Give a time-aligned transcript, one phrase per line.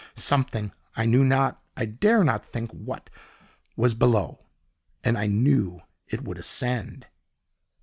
[0.15, 3.11] Something, I knew not, I dare not think what,
[3.75, 4.47] was below,
[5.03, 7.05] and I KNEW it would ascend.